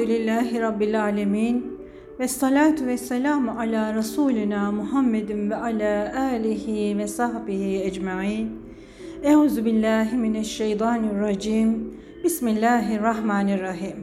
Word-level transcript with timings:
Elhamdülillahi 0.00 0.60
Rabbil 0.60 1.02
Alemin. 1.02 1.78
Ve 2.20 2.28
salatu 2.28 2.86
ve 2.86 2.96
selamu 2.96 3.50
ala 3.50 3.94
Resulina 3.94 4.72
Muhammedin 4.72 5.50
ve 5.50 5.56
ala 5.56 6.20
alihi 6.20 6.98
ve 6.98 7.06
sahbihi 7.06 7.82
ecmain. 7.82 8.50
Euzu 9.22 9.64
billahi 9.64 10.16
mineşşeytanirracim. 10.16 11.94
Bismillahirrahmanirrahim. 12.24 13.96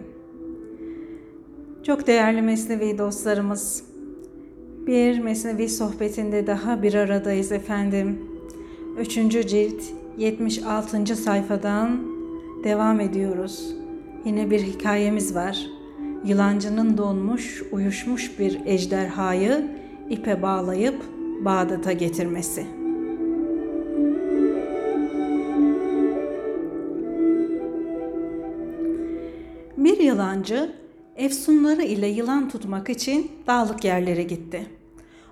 Çok 1.83 2.07
değerli 2.07 2.41
Mesnevi 2.41 2.97
dostlarımız, 2.97 3.83
bir 4.87 5.19
Mesnevi 5.19 5.69
sohbetinde 5.69 6.47
daha 6.47 6.83
bir 6.83 6.93
aradayız 6.93 7.51
efendim. 7.51 8.19
Üçüncü 8.99 9.47
cilt 9.47 9.81
76. 10.17 11.15
sayfadan 11.15 11.99
devam 12.63 12.99
ediyoruz. 12.99 13.75
Yine 14.25 14.49
bir 14.49 14.59
hikayemiz 14.59 15.35
var. 15.35 15.76
Yılancının 16.25 16.97
donmuş, 16.97 17.63
uyuşmuş 17.71 18.39
bir 18.39 18.59
ejderhayı 18.65 19.67
ipe 20.09 20.41
bağlayıp 20.41 20.95
Bağdat'a 21.45 21.91
getirmesi. 21.91 22.65
Bir 29.77 29.99
yılancı 29.99 30.75
efsunları 31.15 31.83
ile 31.83 32.07
yılan 32.07 32.49
tutmak 32.49 32.89
için 32.89 33.31
dağlık 33.47 33.83
yerlere 33.83 34.23
gitti. 34.23 34.65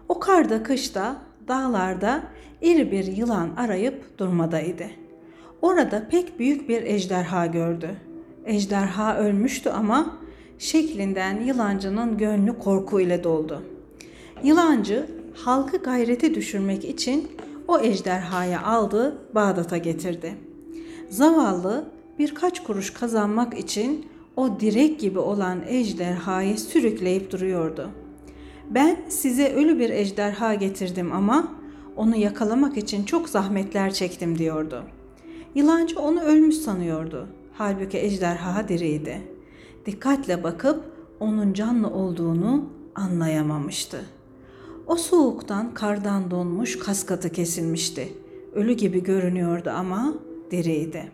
O 0.10 0.20
karda 0.20 0.64
kışta 0.64 1.16
dağlarda 1.48 2.24
iri 2.62 2.92
bir 2.92 3.06
yılan 3.06 3.50
arayıp 3.58 4.20
durmadaydı. 4.20 4.86
Orada 5.62 6.08
pek 6.10 6.40
büyük 6.40 6.70
bir 6.70 6.84
ejderha 6.84 7.46
gördü. 7.46 7.96
Ejderha 8.46 9.18
ölmüştü 9.18 9.70
ama 9.70 10.18
şeklinden 10.60 11.42
yılancının 11.42 12.18
gönlü 12.18 12.60
korku 12.60 13.00
ile 13.00 13.24
doldu. 13.24 13.62
Yılancı 14.44 15.08
halkı 15.34 15.78
gayrete 15.78 16.36
düşürmek 16.36 16.86
için 16.86 17.28
o 17.68 17.80
ejderhayı 17.80 18.62
aldı 18.62 19.18
Bağdat'a 19.36 19.78
getirdi. 19.78 20.36
Zavallı 21.10 21.86
birkaç 22.20 22.64
kuruş 22.64 22.90
kazanmak 22.94 23.60
için 23.60 24.06
o 24.36 24.60
direk 24.60 25.00
gibi 25.00 25.20
olan 25.20 25.60
ejderhayı 25.68 26.58
sürükleyip 26.58 27.32
duruyordu. 27.32 27.90
Ben 28.70 28.98
size 29.10 29.54
ölü 29.54 29.80
bir 29.80 29.90
ejderha 29.90 30.54
getirdim 30.54 31.12
ama 31.12 31.56
onu 31.96 32.16
yakalamak 32.16 32.78
için 32.78 33.04
çok 33.04 33.30
zahmetler 33.30 33.94
çektim 33.94 34.38
diyordu. 34.38 34.84
Yılancı 35.56 36.00
onu 36.00 36.22
ölmüş 36.22 36.56
sanıyordu. 36.56 37.28
Halbuki 37.54 37.98
ejderha 37.98 38.68
diriydi. 38.68 39.35
Dikkatle 39.86 40.44
bakıp 40.44 40.84
onun 41.20 41.54
canlı 41.54 41.90
olduğunu 41.90 42.70
anlayamamıştı. 42.96 44.02
O 44.88 44.96
soğuktan 44.96 45.74
kardan 45.74 46.32
donmuş 46.32 46.80
kaskatı 46.80 47.32
kesilmişti. 47.32 48.14
Ölü 48.54 48.74
gibi 48.74 49.04
görünüyordu 49.04 49.70
ama 49.70 50.14
diriydi. 50.52 51.12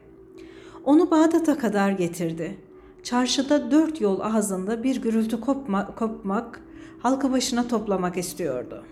Onu 0.85 1.11
Bağdat'a 1.11 1.57
kadar 1.57 1.91
getirdi. 1.91 2.57
Çarşıda 3.03 3.71
dört 3.71 4.01
yol 4.01 4.19
ağzında 4.19 4.83
bir 4.83 5.01
gürültü 5.01 5.41
kopma, 5.41 5.95
kopmak, 5.95 6.61
halkı 6.99 7.31
başına 7.31 7.67
toplamak 7.67 8.17
istiyordu. 8.17 8.83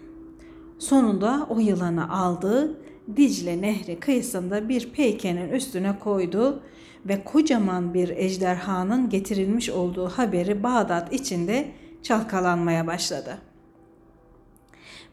Sonunda 0.80 1.48
o 1.50 1.60
yılanı 1.60 2.14
aldı, 2.14 2.78
Dicle 3.16 3.62
Nehri 3.62 4.00
kıyısında 4.00 4.70
bir 4.70 4.90
peykenin 4.90 5.50
üstüne 5.50 6.00
koydu 6.00 6.62
ve 7.06 7.24
kocaman 7.24 7.94
bir 7.94 8.10
ejderhanın 8.10 9.10
getirilmiş 9.10 9.70
olduğu 9.70 10.10
haberi 10.10 10.64
Bağdat 10.64 11.14
içinde 11.14 11.72
çalkalanmaya 12.04 12.88
başladı. 12.88 13.38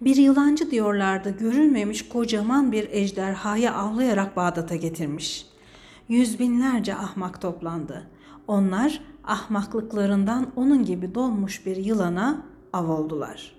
Bir 0.00 0.16
yılancı 0.16 0.70
diyorlardı 0.70 1.38
görülmemiş 1.38 2.08
kocaman 2.08 2.72
bir 2.72 2.88
ejderhayı 2.90 3.72
avlayarak 3.72 4.36
Bağdat'a 4.36 4.76
getirmiş. 4.76 5.46
Yüz 6.08 6.38
binlerce 6.38 6.94
ahmak 6.94 7.40
toplandı. 7.40 8.10
Onlar 8.48 9.00
ahmaklıklarından 9.24 10.52
onun 10.56 10.84
gibi 10.84 11.14
donmuş 11.14 11.66
bir 11.66 11.76
yılana 11.76 12.46
av 12.72 12.88
oldular. 12.88 13.56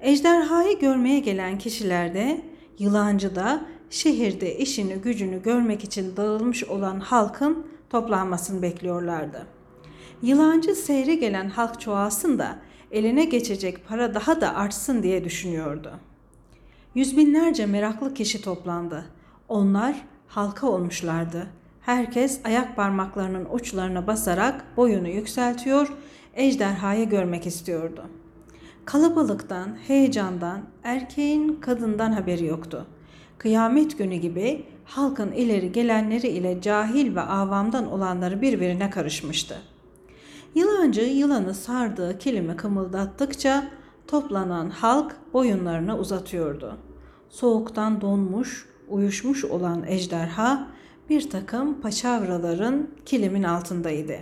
Ejderhayı 0.00 0.78
görmeye 0.78 1.20
gelen 1.20 1.58
kişiler 1.58 2.14
de 2.14 2.42
yılancı 2.78 3.34
da 3.34 3.66
şehirde 3.90 4.56
işini 4.56 4.94
gücünü 4.94 5.42
görmek 5.42 5.84
için 5.84 6.16
dağılmış 6.16 6.64
olan 6.64 7.00
halkın 7.00 7.66
toplanmasını 7.90 8.62
bekliyorlardı. 8.62 9.46
Yılancı 10.22 10.74
seyre 10.74 11.14
gelen 11.14 11.48
halk 11.48 11.80
çoğalsın 11.80 12.38
da 12.38 12.58
eline 12.90 13.24
geçecek 13.24 13.88
para 13.88 14.14
daha 14.14 14.40
da 14.40 14.54
artsın 14.54 15.02
diye 15.02 15.24
düşünüyordu. 15.24 15.92
Yüz 16.94 17.16
binlerce 17.16 17.66
meraklı 17.66 18.14
kişi 18.14 18.42
toplandı. 18.42 19.04
Onlar 19.48 20.06
halka 20.28 20.66
olmuşlardı. 20.66 21.46
Herkes 21.80 22.40
ayak 22.44 22.76
parmaklarının 22.76 23.48
uçlarına 23.52 24.06
basarak 24.06 24.64
boyunu 24.76 25.08
yükseltiyor, 25.08 25.92
ejderhayı 26.34 27.08
görmek 27.08 27.46
istiyordu. 27.46 28.04
Kalabalıktan, 28.84 29.76
heyecandan, 29.86 30.60
erkeğin 30.84 31.60
kadından 31.60 32.12
haberi 32.12 32.44
yoktu. 32.44 32.86
Kıyamet 33.40 33.98
günü 33.98 34.14
gibi 34.14 34.64
halkın 34.84 35.32
ileri 35.32 35.72
gelenleri 35.72 36.28
ile 36.28 36.60
cahil 36.62 37.14
ve 37.14 37.20
avamdan 37.20 37.92
olanları 37.92 38.42
birbirine 38.42 38.90
karışmıştı. 38.90 39.56
Yılancı 40.54 41.00
yılanı 41.00 41.54
sardığı 41.54 42.18
kilimi 42.18 42.56
kımıldattıkça 42.56 43.70
toplanan 44.06 44.70
halk 44.70 45.16
boyunlarını 45.32 45.98
uzatıyordu. 45.98 46.76
Soğuktan 47.28 48.00
donmuş, 48.00 48.68
uyuşmuş 48.88 49.44
olan 49.44 49.84
ejderha 49.86 50.66
bir 51.08 51.30
takım 51.30 51.80
paçavraların 51.80 52.88
kilimin 53.06 53.42
altındaydı. 53.42 54.16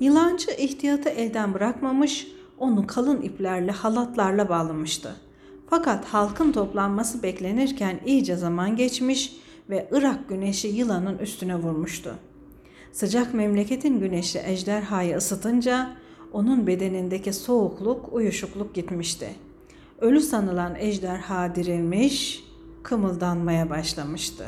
Yılancı 0.00 0.50
ihtiyatı 0.50 1.08
elden 1.08 1.54
bırakmamış, 1.54 2.26
onu 2.58 2.86
kalın 2.86 3.22
iplerle 3.22 3.72
halatlarla 3.72 4.48
bağlamıştı. 4.48 5.16
Fakat 5.74 6.04
halkın 6.04 6.52
toplanması 6.52 7.22
beklenirken 7.22 8.00
iyice 8.06 8.36
zaman 8.36 8.76
geçmiş 8.76 9.36
ve 9.70 9.88
Irak 9.90 10.28
güneşi 10.28 10.68
yılanın 10.68 11.18
üstüne 11.18 11.56
vurmuştu. 11.56 12.14
Sıcak 12.92 13.34
memleketin 13.34 14.00
güneşi 14.00 14.40
ejderhayı 14.44 15.16
ısıtınca 15.16 15.90
onun 16.32 16.66
bedenindeki 16.66 17.32
soğukluk, 17.32 18.12
uyuşukluk 18.12 18.74
gitmişti. 18.74 19.34
Ölü 20.00 20.20
sanılan 20.20 20.74
ejderha 20.78 21.54
dirilmiş, 21.54 22.44
kımıldanmaya 22.82 23.70
başlamıştı. 23.70 24.44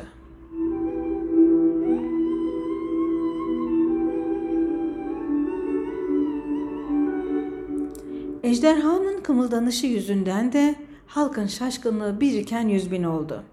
Ejderhanın 8.43 9.21
kımıldanışı 9.21 9.87
yüzünden 9.87 10.53
de 10.53 10.84
halkın 11.07 11.47
şaşkınlığı 11.47 12.21
biriken 12.21 12.67
yüz 12.67 12.91
bin 12.91 13.03
oldu. 13.03 13.43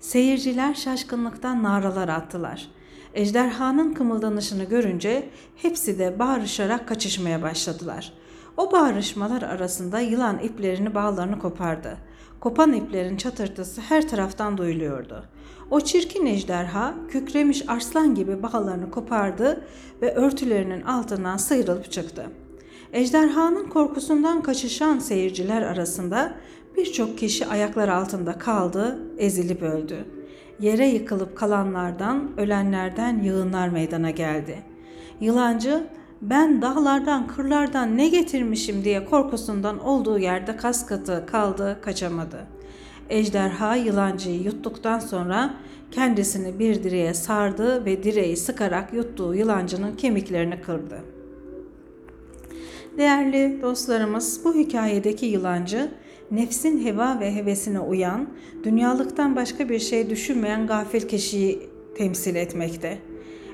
Seyirciler 0.00 0.74
şaşkınlıktan 0.74 1.62
naralar 1.62 2.08
attılar. 2.08 2.68
Ejderhanın 3.14 3.94
kımıldanışını 3.94 4.64
görünce 4.64 5.28
hepsi 5.56 5.98
de 5.98 6.18
bağırışarak 6.18 6.88
kaçışmaya 6.88 7.42
başladılar. 7.42 8.12
O 8.56 8.72
bağırışmalar 8.72 9.42
arasında 9.42 10.00
yılan 10.00 10.38
iplerini 10.38 10.94
bağlarını 10.94 11.38
kopardı. 11.38 11.98
Kopan 12.40 12.72
iplerin 12.72 13.16
çatırtısı 13.16 13.80
her 13.80 14.08
taraftan 14.08 14.58
duyuluyordu. 14.58 15.24
O 15.70 15.80
çirkin 15.80 16.26
ejderha 16.26 16.94
kükremiş 17.08 17.68
arslan 17.68 18.14
gibi 18.14 18.42
bağlarını 18.42 18.90
kopardı 18.90 19.64
ve 20.02 20.14
örtülerinin 20.14 20.82
altından 20.82 21.36
sıyrılıp 21.36 21.92
çıktı. 21.92 22.26
Ejderhanın 22.92 23.68
korkusundan 23.68 24.42
kaçışan 24.42 24.98
seyirciler 24.98 25.62
arasında 25.62 26.34
birçok 26.78 27.18
kişi 27.18 27.46
ayaklar 27.46 27.88
altında 27.88 28.38
kaldı, 28.38 28.98
ezilip 29.18 29.62
öldü. 29.62 30.04
Yere 30.60 30.86
yıkılıp 30.86 31.36
kalanlardan, 31.36 32.30
ölenlerden 32.36 33.22
yığınlar 33.22 33.68
meydana 33.68 34.10
geldi. 34.10 34.58
Yılancı, 35.20 35.86
ben 36.22 36.62
dağlardan, 36.62 37.26
kırlardan 37.26 37.96
ne 37.96 38.08
getirmişim 38.08 38.84
diye 38.84 39.04
korkusundan 39.04 39.78
olduğu 39.78 40.18
yerde 40.18 40.56
kaskatı 40.56 41.26
kaldı, 41.26 41.78
kaçamadı. 41.82 42.46
Ejderha 43.10 43.76
yılancıyı 43.76 44.42
yuttuktan 44.42 44.98
sonra 44.98 45.54
kendisini 45.90 46.58
bir 46.58 46.82
direğe 46.82 47.14
sardı 47.14 47.84
ve 47.84 48.02
direği 48.02 48.36
sıkarak 48.36 48.92
yuttuğu 48.92 49.34
yılancının 49.34 49.96
kemiklerini 49.96 50.60
kırdı. 50.60 50.98
Değerli 52.98 53.62
dostlarımız 53.62 54.40
bu 54.44 54.54
hikayedeki 54.54 55.26
yılancı 55.26 55.90
nefsin 56.30 56.84
heva 56.84 57.20
ve 57.20 57.34
hevesine 57.34 57.80
uyan, 57.80 58.28
dünyalıktan 58.64 59.36
başka 59.36 59.68
bir 59.68 59.78
şey 59.78 60.10
düşünmeyen 60.10 60.66
gafil 60.66 61.00
kişiyi 61.00 61.60
temsil 61.94 62.34
etmekte. 62.34 62.98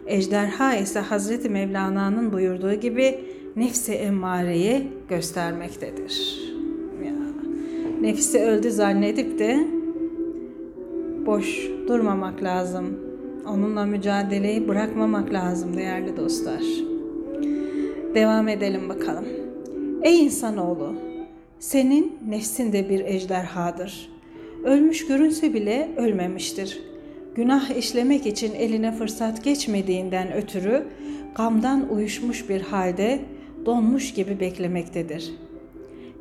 Ejderha 0.06 0.74
ise 0.74 1.00
Hazreti 1.00 1.48
Mevlana'nın 1.48 2.32
buyurduğu 2.32 2.74
gibi 2.74 3.20
nefsi 3.56 3.92
emmareyi 3.92 4.88
göstermektedir. 5.08 6.40
Ya, 7.04 7.12
nefsi 8.00 8.38
öldü 8.40 8.70
zannedip 8.70 9.38
de 9.38 9.68
boş 11.26 11.70
durmamak 11.88 12.42
lazım. 12.42 12.98
Onunla 13.46 13.84
mücadeleyi 13.84 14.68
bırakmamak 14.68 15.32
lazım 15.32 15.76
değerli 15.76 16.16
dostlar. 16.16 16.62
Devam 18.14 18.48
edelim 18.48 18.88
bakalım. 18.88 19.24
Ey 20.02 20.24
insanoğlu, 20.24 20.94
senin 21.64 22.18
nefsin 22.28 22.72
de 22.72 22.88
bir 22.88 23.04
ejderhadır. 23.04 24.10
Ölmüş 24.64 25.06
görünse 25.06 25.54
bile 25.54 25.90
ölmemiştir. 25.96 26.82
Günah 27.34 27.70
işlemek 27.70 28.26
için 28.26 28.54
eline 28.54 28.92
fırsat 28.92 29.44
geçmediğinden 29.44 30.32
ötürü 30.32 30.86
gamdan 31.34 31.94
uyuşmuş 31.94 32.48
bir 32.48 32.60
halde 32.60 33.20
donmuş 33.66 34.14
gibi 34.14 34.40
beklemektedir. 34.40 35.34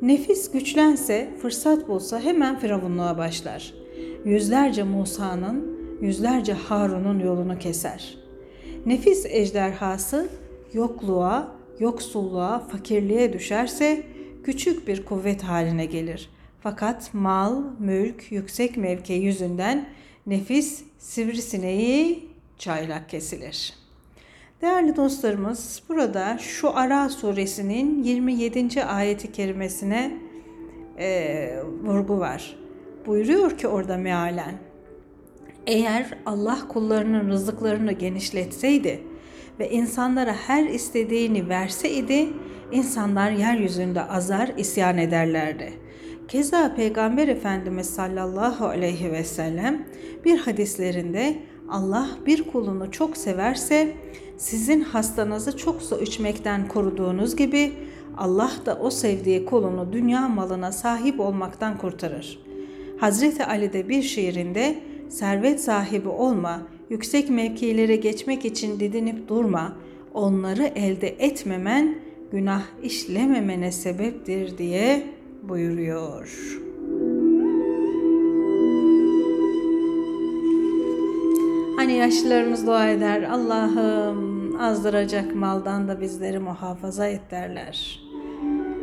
Nefis 0.02 0.50
güçlense, 0.50 1.30
fırsat 1.42 1.88
bulsa 1.88 2.20
hemen 2.20 2.58
firavunluğa 2.58 3.18
başlar. 3.18 3.74
Yüzlerce 4.24 4.82
Musa'nın, 4.82 5.78
yüzlerce 6.00 6.52
Harun'un 6.52 7.18
yolunu 7.18 7.58
keser. 7.58 8.18
Nefis 8.86 9.26
ejderhası 9.26 10.28
yokluğa, 10.72 11.56
yoksulluğa, 11.80 12.58
fakirliğe 12.58 13.32
düşerse 13.32 14.13
küçük 14.44 14.88
bir 14.88 15.04
kuvvet 15.04 15.42
haline 15.42 15.86
gelir. 15.86 16.30
Fakat 16.60 17.14
mal, 17.14 17.62
mülk, 17.78 18.32
yüksek 18.32 18.76
mevki 18.76 19.12
yüzünden 19.12 19.88
nefis 20.26 20.82
sivrisineği 20.98 22.28
çaylak 22.58 23.08
kesilir.'' 23.08 23.84
Değerli 24.64 24.96
dostlarımız 24.96 25.82
burada 25.88 26.38
şu 26.38 26.76
Ara 26.76 27.08
suresinin 27.08 28.02
27. 28.02 28.84
ayeti 28.84 29.32
kerimesine 29.32 30.16
e, 30.98 31.58
vurgu 31.82 32.18
var. 32.18 32.56
Buyuruyor 33.06 33.58
ki 33.58 33.68
orada 33.68 33.96
mealen 33.96 34.54
eğer 35.66 36.18
Allah 36.26 36.68
kullarının 36.68 37.30
rızıklarını 37.30 37.92
genişletseydi 37.92 39.02
ve 39.58 39.70
insanlara 39.70 40.32
her 40.32 40.64
istediğini 40.64 41.48
verseydi 41.48 42.28
insanlar 42.72 43.30
yeryüzünde 43.30 44.02
azar 44.02 44.50
isyan 44.56 44.98
ederlerdi. 44.98 45.72
Keza 46.28 46.74
Peygamber 46.74 47.28
Efendimiz 47.28 47.90
sallallahu 47.90 48.66
aleyhi 48.66 49.12
ve 49.12 49.24
sellem 49.24 49.86
bir 50.24 50.38
hadislerinde 50.38 51.36
Allah 51.68 52.08
bir 52.26 52.42
kulunu 52.42 52.90
çok 52.90 53.16
severse 53.16 53.92
sizin 54.36 54.80
hastanızı 54.80 55.56
çok 55.56 55.82
su 55.82 56.00
içmekten 56.00 56.68
koruduğunuz 56.68 57.36
gibi 57.36 57.72
Allah 58.16 58.52
da 58.66 58.78
o 58.78 58.90
sevdiği 58.90 59.44
kulunu 59.44 59.92
dünya 59.92 60.28
malına 60.28 60.72
sahip 60.72 61.20
olmaktan 61.20 61.78
kurtarır. 61.78 62.38
Hazreti 63.00 63.44
Ali 63.44 63.72
de 63.72 63.88
bir 63.88 64.02
şiirinde 64.02 64.78
servet 65.08 65.60
sahibi 65.60 66.08
olma, 66.08 66.62
yüksek 66.90 67.30
mevkilere 67.30 67.96
geçmek 67.96 68.44
için 68.44 68.80
didinip 68.80 69.28
durma, 69.28 69.76
onları 70.14 70.62
elde 70.62 71.08
etmemen 71.08 71.94
günah 72.32 72.62
işlememene 72.82 73.72
sebeptir 73.72 74.58
diye 74.58 75.02
buyuruyor. 75.42 76.60
Hani 81.76 81.92
yaşlılarımız 81.92 82.66
dua 82.66 82.88
eder, 82.88 83.22
Allah'ım 83.22 84.60
azdıracak 84.60 85.34
maldan 85.34 85.88
da 85.88 86.00
bizleri 86.00 86.38
muhafaza 86.38 87.06
et 87.06 87.30
derler. 87.30 88.00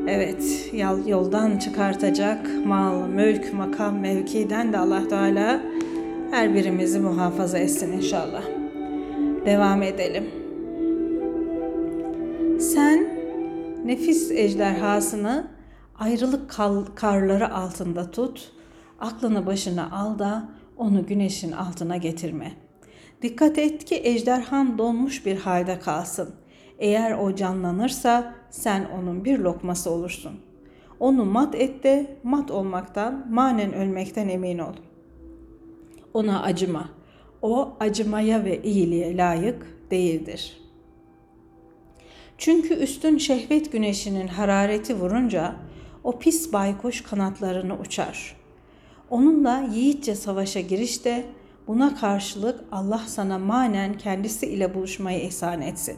Evet, 0.07 0.71
yoldan 1.07 1.57
çıkartacak 1.57 2.65
mal, 2.65 3.07
mülk, 3.07 3.53
makam, 3.53 3.99
mevkiden 3.99 4.73
de 4.73 4.77
Allah 4.77 5.07
Teala 5.07 5.61
her 6.31 6.53
birimizi 6.53 6.99
muhafaza 6.99 7.57
etsin 7.57 7.91
inşallah. 7.91 8.43
Devam 9.45 9.83
edelim. 9.83 10.29
Sen 12.59 13.07
nefis 13.85 14.31
ejderhasını 14.31 15.47
ayrılık 15.99 16.49
karları 16.95 17.53
altında 17.53 18.11
tut, 18.11 18.51
aklını 18.99 19.45
başına 19.45 19.91
al 19.91 20.19
da 20.19 20.49
onu 20.77 21.05
güneşin 21.05 21.51
altına 21.51 21.97
getirme. 21.97 22.51
Dikkat 23.21 23.57
et 23.57 23.85
ki 23.85 24.01
ejderhan 24.03 24.77
donmuş 24.77 25.25
bir 25.25 25.37
halde 25.37 25.79
kalsın. 25.79 26.35
Eğer 26.79 27.17
o 27.17 27.35
canlanırsa 27.35 28.33
sen 28.49 28.87
onun 28.99 29.25
bir 29.25 29.39
lokması 29.39 29.91
olursun. 29.91 30.31
Onu 30.99 31.25
mat 31.25 31.55
et 31.55 31.83
de 31.83 32.17
mat 32.23 32.51
olmaktan, 32.51 33.25
manen 33.29 33.73
ölmekten 33.73 34.29
emin 34.29 34.59
ol. 34.59 34.73
Ona 36.13 36.43
acıma. 36.43 36.89
O 37.41 37.73
acımaya 37.79 38.45
ve 38.45 38.63
iyiliğe 38.63 39.17
layık 39.17 39.91
değildir. 39.91 40.57
Çünkü 42.37 42.73
üstün 42.73 43.17
şehvet 43.17 43.71
güneşinin 43.71 44.27
harareti 44.27 44.95
vurunca 44.95 45.55
o 46.03 46.19
pis 46.19 46.53
baykuş 46.53 47.01
kanatlarını 47.01 47.79
uçar. 47.79 48.35
Onunla 49.09 49.67
yiğitçe 49.73 50.15
savaşa 50.15 50.59
girişte 50.59 51.25
buna 51.67 51.95
karşılık 51.95 52.63
Allah 52.71 53.01
sana 53.07 53.39
manen 53.39 53.97
kendisi 53.97 54.45
ile 54.45 54.73
buluşmayı 54.73 55.21
ihsan 55.21 55.61
etsin. 55.61 55.97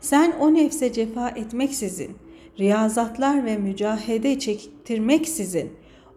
Sen 0.00 0.32
o 0.40 0.54
nefse 0.54 0.92
cefa 0.92 1.28
etmeksizin, 1.28 2.16
riyazatlar 2.58 3.44
ve 3.44 3.56
mücahede 3.56 4.38
çektirmeksizin 4.38 5.72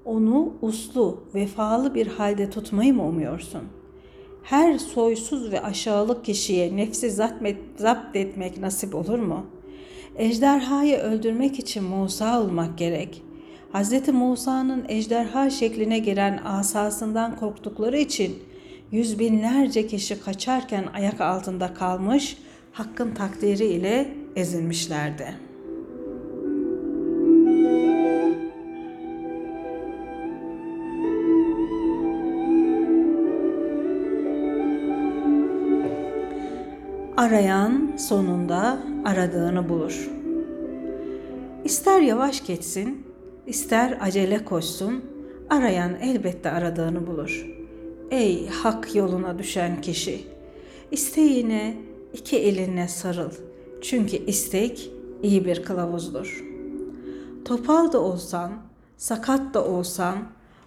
onu 0.05 0.53
uslu, 0.61 1.23
vefalı 1.35 1.95
bir 1.95 2.07
halde 2.07 2.49
tutmayı 2.49 2.93
mı 2.93 3.07
umuyorsun? 3.07 3.63
Her 4.43 4.77
soysuz 4.77 5.51
ve 5.51 5.61
aşağılık 5.61 6.25
kişiye 6.25 6.77
nefsi 6.77 7.11
zapt 7.77 8.15
etmek 8.15 8.57
nasip 8.57 8.95
olur 8.95 9.19
mu?'' 9.19 9.59
Ejderhayı 10.19 10.97
öldürmek 10.97 11.59
için 11.59 11.83
Musa 11.83 12.41
olmak 12.41 12.77
gerek. 12.77 13.23
Hz. 13.73 14.07
Musa'nın 14.07 14.85
ejderha 14.89 15.49
şekline 15.49 15.99
giren 15.99 16.39
asasından 16.45 17.35
korktukları 17.35 17.97
için 17.97 18.39
yüz 18.91 19.19
binlerce 19.19 19.87
kişi 19.87 20.21
kaçarken 20.21 20.85
ayak 20.93 21.21
altında 21.21 21.73
kalmış, 21.73 22.37
hakkın 22.71 23.13
takdiri 23.13 23.65
ile 23.65 24.13
ezilmişlerdi. 24.35 25.48
Arayan 37.19 37.97
sonunda 37.97 38.79
aradığını 39.05 39.69
bulur. 39.69 40.09
İster 41.63 42.01
yavaş 42.01 42.45
geçsin, 42.45 43.07
ister 43.47 43.97
acele 44.01 44.45
koşsun, 44.45 45.05
arayan 45.49 45.95
elbette 46.01 46.51
aradığını 46.51 47.07
bulur. 47.07 47.47
Ey 48.11 48.47
hak 48.47 48.95
yoluna 48.95 49.39
düşen 49.39 49.81
kişi, 49.81 50.27
isteğine 50.91 51.77
iki 52.13 52.37
elinle 52.37 52.87
sarıl. 52.87 53.31
Çünkü 53.81 54.17
istek 54.17 54.91
iyi 55.23 55.45
bir 55.45 55.63
kılavuzdur. 55.63 56.45
Topal 57.45 57.91
da 57.91 58.01
olsan, 58.01 58.51
sakat 58.97 59.53
da 59.53 59.65
olsan, 59.65 60.17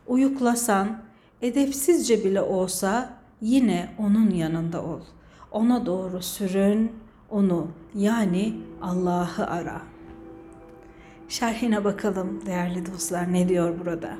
uyuklasan, 0.07 1.03
edepsizce 1.43 2.25
bile 2.25 2.43
olsa 2.43 3.19
yine 3.41 3.89
onun 3.99 4.31
yanında 4.31 4.85
ol. 4.85 5.01
Ona 5.53 5.87
doğru 5.87 6.23
sürün, 6.23 6.93
onu 7.31 7.69
yani 7.95 8.55
Allah'ı 8.83 9.47
ara. 9.47 9.83
Şerhine 11.29 11.85
bakalım 11.85 12.47
değerli 12.47 12.87
dostlar 12.93 13.33
ne 13.33 13.49
diyor 13.49 13.75
burada? 13.85 14.17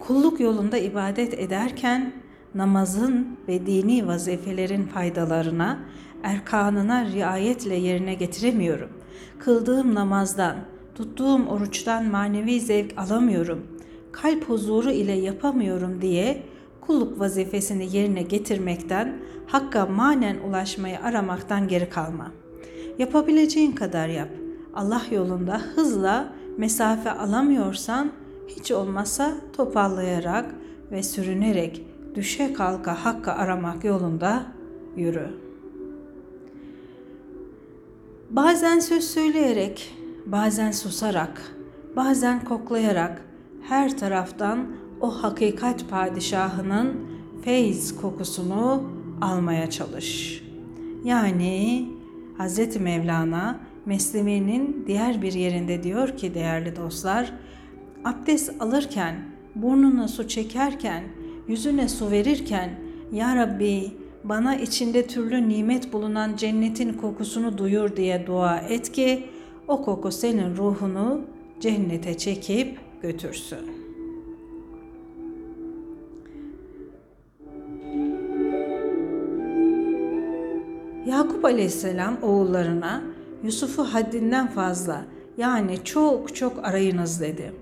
Kulluk 0.00 0.40
yolunda 0.40 0.78
ibadet 0.78 1.34
ederken 1.34 2.12
namazın 2.54 3.38
ve 3.48 3.66
dini 3.66 4.06
vazifelerin 4.06 4.86
faydalarına, 4.86 5.78
erkanına 6.22 7.04
riayetle 7.04 7.74
yerine 7.74 8.14
getiremiyorum. 8.14 8.90
Kıldığım 9.38 9.94
namazdan, 9.94 10.56
tuttuğum 10.94 11.46
oruçtan 11.46 12.04
manevi 12.04 12.60
zevk 12.60 12.98
alamıyorum. 12.98 13.66
Kalp 14.12 14.48
huzuru 14.48 14.90
ile 14.90 15.12
yapamıyorum 15.12 16.02
diye 16.02 16.42
kulluk 16.86 17.20
vazifesini 17.20 17.96
yerine 17.96 18.22
getirmekten, 18.22 19.16
hakka 19.46 19.86
manen 19.86 20.38
ulaşmayı 20.48 21.00
aramaktan 21.00 21.68
geri 21.68 21.90
kalma. 21.90 22.32
Yapabileceğin 22.98 23.72
kadar 23.72 24.08
yap. 24.08 24.28
Allah 24.74 25.02
yolunda 25.10 25.60
hızla 25.74 26.32
mesafe 26.58 27.10
alamıyorsan 27.10 28.12
hiç 28.48 28.72
olmazsa 28.72 29.34
topallayarak 29.52 30.54
ve 30.90 31.02
sürünerek 31.02 31.86
düşe 32.14 32.52
kalka 32.52 33.04
hakka 33.04 33.32
aramak 33.32 33.84
yolunda 33.84 34.42
yürü. 34.96 35.28
Bazen 38.30 38.78
söz 38.78 39.04
söyleyerek, 39.04 39.94
bazen 40.26 40.70
susarak, 40.70 41.42
bazen 41.96 42.44
koklayarak 42.44 43.24
her 43.62 43.98
taraftan 43.98 44.66
o 45.00 45.10
hakikat 45.10 45.90
padişahının 45.90 47.00
feyz 47.42 47.96
kokusunu 47.96 48.82
almaya 49.20 49.70
çalış. 49.70 50.42
Yani 51.04 51.88
Hz. 52.38 52.76
Mevlana 52.76 53.60
Mesnevi'nin 53.86 54.84
diğer 54.86 55.22
bir 55.22 55.32
yerinde 55.32 55.82
diyor 55.82 56.16
ki 56.16 56.34
değerli 56.34 56.76
dostlar, 56.76 57.32
abdest 58.04 58.62
alırken, 58.62 59.14
burnuna 59.54 60.08
su 60.08 60.28
çekerken, 60.28 61.04
yüzüne 61.48 61.88
su 61.88 62.10
verirken, 62.10 62.70
Ya 63.12 63.36
Rabbi 63.36 63.92
bana 64.24 64.56
içinde 64.56 65.06
türlü 65.06 65.48
nimet 65.48 65.92
bulunan 65.92 66.36
cennetin 66.36 66.92
kokusunu 66.92 67.58
duyur 67.58 67.96
diye 67.96 68.26
dua 68.26 68.58
et 68.58 68.92
ki 68.92 69.26
o 69.68 69.82
koku 69.82 70.12
senin 70.12 70.56
ruhunu 70.56 71.20
cennete 71.60 72.18
çekip 72.18 72.78
götürsün. 73.02 73.83
Yakup 81.44 81.56
Aleyhisselam 81.56 82.22
oğullarına 82.22 83.02
Yusuf'u 83.42 83.84
haddinden 83.84 84.46
fazla 84.46 85.04
yani 85.36 85.84
çok 85.84 86.36
çok 86.36 86.64
arayınız 86.64 87.20
dedi. 87.20 87.52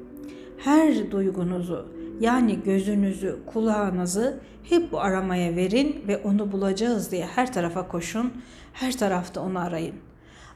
Her 0.59 1.11
duygunuzu 1.11 1.89
yani 2.21 2.63
gözünüzü, 2.65 3.39
kulağınızı 3.47 4.41
hep 4.63 4.93
bu 4.93 5.01
aramaya 5.01 5.57
verin 5.57 6.05
ve 6.09 6.17
onu 6.19 6.53
bulacağız 6.53 7.11
diye 7.11 7.27
her 7.27 7.53
tarafa 7.53 7.89
koşun, 7.89 8.33
her 8.73 8.97
tarafta 8.97 9.41
onu 9.41 9.59
arayın. 9.59 9.95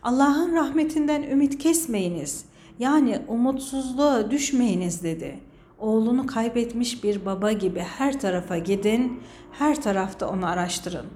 Allah'ın 0.03 0.55
rahmetinden 0.55 1.23
ümit 1.23 1.59
kesmeyiniz. 1.59 2.45
Yani 2.79 3.19
umutsuzluğa 3.29 4.31
düşmeyiniz 4.31 5.03
dedi. 5.03 5.41
Oğlunu 5.79 6.27
kaybetmiş 6.27 7.05
bir 7.05 7.27
baba 7.27 7.53
gibi 7.53 7.81
her 7.81 8.21
tarafa 8.21 8.59
gidin, 8.59 9.21
her 9.53 9.83
tarafta 9.83 10.29
onu 10.29 10.47
araştırın. 10.47 11.07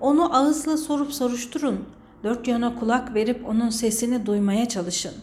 Onu 0.00 0.36
ağızla 0.36 0.76
sorup 0.76 1.12
soruşturun. 1.12 1.84
Dört 2.24 2.48
yana 2.48 2.78
kulak 2.78 3.14
verip 3.14 3.48
onun 3.48 3.70
sesini 3.70 4.26
duymaya 4.26 4.68
çalışın. 4.68 5.14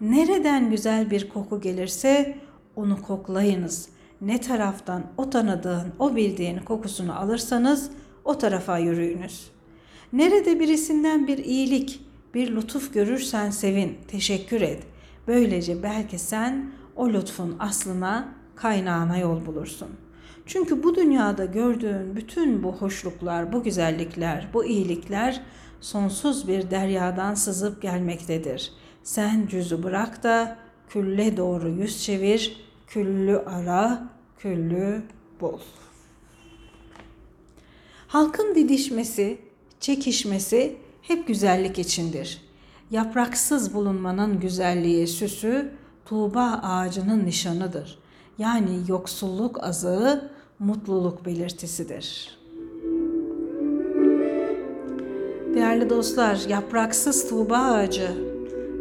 Nereden 0.00 0.70
güzel 0.70 1.10
bir 1.10 1.28
koku 1.28 1.60
gelirse 1.60 2.38
onu 2.76 3.02
koklayınız. 3.02 3.88
Ne 4.20 4.40
taraftan 4.40 5.02
o 5.16 5.30
tanıdığın, 5.30 5.92
o 5.98 6.16
bildiğin 6.16 6.58
kokusunu 6.58 7.18
alırsanız 7.18 7.90
o 8.24 8.38
tarafa 8.38 8.78
yürüyünüz. 8.78 9.50
Nerede 10.12 10.60
birisinden 10.60 11.26
bir 11.26 11.38
iyilik, 11.38 12.00
bir 12.34 12.56
lütuf 12.56 12.94
görürsen 12.94 13.50
sevin, 13.50 13.98
teşekkür 14.08 14.60
et. 14.60 14.82
Böylece 15.26 15.82
belki 15.82 16.18
sen 16.18 16.70
o 16.96 17.08
lütfun 17.08 17.56
aslına, 17.58 18.28
kaynağına 18.56 19.18
yol 19.18 19.46
bulursun. 19.46 19.88
Çünkü 20.52 20.82
bu 20.82 20.94
dünyada 20.94 21.44
gördüğün 21.44 22.16
bütün 22.16 22.62
bu 22.62 22.72
hoşluklar, 22.72 23.52
bu 23.52 23.62
güzellikler, 23.62 24.48
bu 24.54 24.64
iyilikler 24.64 25.40
sonsuz 25.80 26.48
bir 26.48 26.70
deryadan 26.70 27.34
sızıp 27.34 27.82
gelmektedir. 27.82 28.72
Sen 29.02 29.46
cüzü 29.46 29.82
bırak 29.82 30.22
da 30.22 30.58
külle 30.88 31.36
doğru 31.36 31.68
yüz 31.68 32.02
çevir, 32.04 32.64
küllü 32.86 33.38
ara, 33.38 34.08
küllü 34.38 35.02
bul. 35.40 35.58
Halkın 38.06 38.54
didişmesi, 38.54 39.38
çekişmesi 39.80 40.76
hep 41.02 41.26
güzellik 41.26 41.78
içindir. 41.78 42.42
Yapraksız 42.90 43.74
bulunmanın 43.74 44.40
güzelliği 44.40 45.06
süsü 45.06 45.72
Tuğba 46.04 46.60
ağacının 46.62 47.24
nişanıdır. 47.24 47.98
Yani 48.38 48.80
yoksulluk 48.88 49.64
azığı 49.64 50.39
mutluluk 50.60 51.26
belirtisidir. 51.26 52.38
Değerli 55.54 55.90
dostlar, 55.90 56.40
yapraksız 56.48 57.28
Tuğba 57.28 57.56
ağacı. 57.56 58.08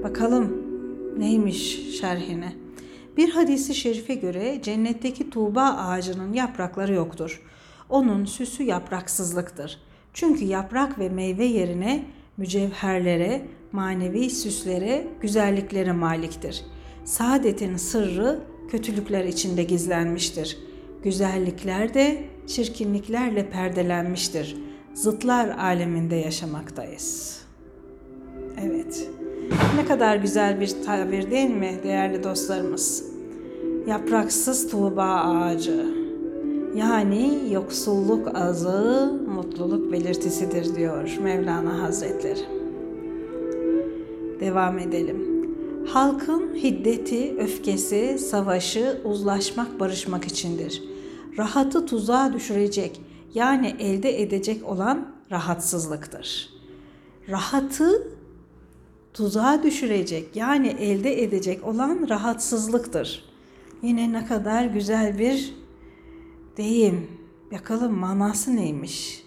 Bakalım 0.03 0.63
neymiş 1.17 1.79
şerhine. 1.99 2.53
Bir 3.17 3.29
hadisi 3.29 3.75
şerife 3.75 4.13
göre 4.13 4.61
cennetteki 4.61 5.29
Tuğba 5.29 5.61
ağacının 5.61 6.33
yaprakları 6.33 6.93
yoktur. 6.93 7.41
Onun 7.89 8.25
süsü 8.25 8.63
yapraksızlıktır. 8.63 9.81
Çünkü 10.13 10.45
yaprak 10.45 10.99
ve 10.99 11.09
meyve 11.09 11.45
yerine 11.45 12.05
mücevherlere, 12.37 13.45
manevi 13.71 14.29
süslere, 14.29 15.07
güzelliklere 15.21 15.91
maliktir. 15.91 16.65
Saadetin 17.05 17.77
sırrı 17.77 18.39
kötülükler 18.71 19.25
içinde 19.25 19.63
gizlenmiştir. 19.63 20.68
Güzellikler 21.03 21.93
de 21.93 22.23
çirkinliklerle 22.47 23.49
perdelenmiştir. 23.49 24.57
Zıtlar 24.93 25.49
aleminde 25.49 26.15
yaşamaktayız. 26.15 27.39
Evet. 28.61 29.09
Ne 29.75 29.85
kadar 29.85 30.15
güzel 30.15 30.61
bir 30.61 30.83
tabir 30.85 31.31
değil 31.31 31.49
mi 31.49 31.79
değerli 31.83 32.23
dostlarımız? 32.23 33.05
Yapraksız 33.87 34.71
tuğba 34.71 35.03
ağacı. 35.03 35.85
Yani 36.75 37.39
yoksulluk 37.51 38.35
azı 38.35 39.13
mutluluk 39.35 39.91
belirtisidir 39.91 40.75
diyor 40.75 41.17
Mevlana 41.23 41.81
Hazretleri. 41.83 42.39
Devam 44.39 44.79
edelim. 44.79 45.45
Halkın 45.87 46.55
hiddeti, 46.55 47.35
öfkesi, 47.39 48.19
savaşı, 48.19 49.01
uzlaşmak, 49.05 49.79
barışmak 49.79 50.25
içindir. 50.25 50.88
Rahatı 51.39 51.85
tuzağa 51.85 52.33
düşürecek, 52.33 53.01
yani 53.33 53.75
elde 53.79 54.21
edecek 54.21 54.65
olan 54.65 55.07
rahatsızlıktır. 55.31 56.49
Rahatı 57.29 58.07
tuzağa 59.13 59.63
düşürecek, 59.63 60.35
yani 60.35 60.67
elde 60.67 61.23
edecek 61.23 61.67
olan 61.67 62.07
rahatsızlıktır. 62.09 63.25
Yine 63.81 64.11
ne 64.11 64.25
kadar 64.25 64.65
güzel 64.65 65.19
bir 65.19 65.55
deyim. 66.57 67.07
Bakalım 67.51 67.93
manası 67.93 68.55
neymiş? 68.55 69.23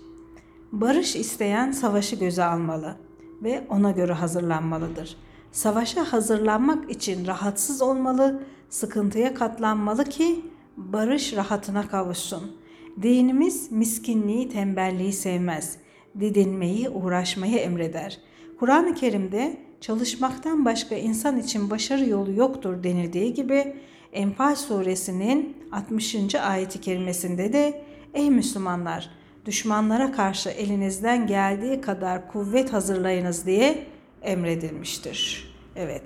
Barış 0.72 1.16
isteyen 1.16 1.72
savaşı 1.72 2.16
göze 2.16 2.44
almalı 2.44 2.96
ve 3.42 3.66
ona 3.68 3.90
göre 3.90 4.12
hazırlanmalıdır.'' 4.12 5.32
Savaşa 5.52 6.12
hazırlanmak 6.12 6.90
için 6.90 7.26
rahatsız 7.26 7.82
olmalı, 7.82 8.42
sıkıntıya 8.70 9.34
katlanmalı 9.34 10.04
ki 10.04 10.44
barış 10.76 11.36
rahatına 11.36 11.88
kavuşsun. 11.88 12.56
Dinimiz 13.02 13.72
miskinliği, 13.72 14.48
tembelliği 14.48 15.12
sevmez. 15.12 15.76
Didinmeyi, 16.20 16.88
uğraşmayı 16.88 17.56
emreder. 17.56 18.18
Kur'an-ı 18.58 18.94
Kerim'de 18.94 19.56
çalışmaktan 19.80 20.64
başka 20.64 20.94
insan 20.94 21.38
için 21.38 21.70
başarı 21.70 22.08
yolu 22.08 22.32
yoktur 22.32 22.82
denildiği 22.82 23.34
gibi 23.34 23.74
Enfal 24.12 24.54
suresinin 24.54 25.56
60. 25.72 26.34
ayeti 26.34 26.80
kerimesinde 26.80 27.52
de 27.52 27.84
Ey 28.14 28.30
Müslümanlar! 28.30 29.10
Düşmanlara 29.46 30.12
karşı 30.12 30.48
elinizden 30.48 31.26
geldiği 31.26 31.80
kadar 31.80 32.32
kuvvet 32.32 32.72
hazırlayınız 32.72 33.46
diye 33.46 33.86
emredilmiştir. 34.22 35.52
Evet. 35.76 36.02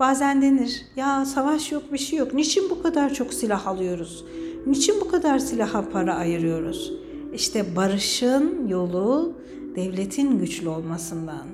Bazen 0.00 0.42
denir 0.42 0.86
ya 0.96 1.24
savaş 1.24 1.72
yok 1.72 1.92
bir 1.92 1.98
şey 1.98 2.18
yok. 2.18 2.34
Niçin 2.34 2.70
bu 2.70 2.82
kadar 2.82 3.14
çok 3.14 3.34
silah 3.34 3.66
alıyoruz? 3.66 4.24
Niçin 4.66 5.00
bu 5.00 5.08
kadar 5.08 5.38
silaha 5.38 5.88
para 5.90 6.14
ayırıyoruz? 6.14 6.92
İşte 7.34 7.76
barışın 7.76 8.68
yolu 8.68 9.32
devletin 9.76 10.38
güçlü 10.38 10.68
olmasından, 10.68 11.46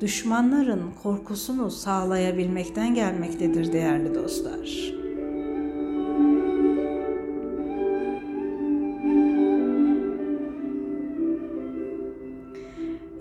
düşmanların 0.00 0.82
korkusunu 1.02 1.70
sağlayabilmekten 1.70 2.94
gelmektedir 2.94 3.72
değerli 3.72 4.14
dostlar. 4.14 4.94